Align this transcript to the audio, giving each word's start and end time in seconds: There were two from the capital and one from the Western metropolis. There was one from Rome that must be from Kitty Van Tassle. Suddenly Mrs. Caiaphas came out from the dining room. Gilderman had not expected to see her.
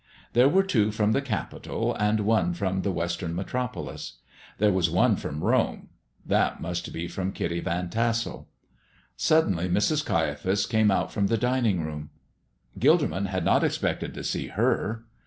There 0.33 0.49
were 0.49 0.63
two 0.63 0.89
from 0.91 1.11
the 1.11 1.21
capital 1.21 1.93
and 1.93 2.21
one 2.21 2.55
from 2.55 2.81
the 2.81 2.91
Western 2.91 3.35
metropolis. 3.35 4.13
There 4.57 4.71
was 4.71 4.89
one 4.89 5.15
from 5.15 5.43
Rome 5.43 5.89
that 6.25 6.59
must 6.59 6.91
be 6.91 7.07
from 7.07 7.31
Kitty 7.33 7.59
Van 7.59 7.87
Tassle. 7.87 8.47
Suddenly 9.15 9.69
Mrs. 9.69 10.03
Caiaphas 10.03 10.65
came 10.65 10.89
out 10.89 11.11
from 11.11 11.27
the 11.27 11.37
dining 11.37 11.81
room. 11.83 12.09
Gilderman 12.79 13.27
had 13.27 13.45
not 13.45 13.63
expected 13.63 14.15
to 14.15 14.23
see 14.23 14.47
her. 14.47 15.05